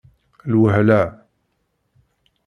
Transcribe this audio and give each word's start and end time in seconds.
Lwehla 0.53 0.99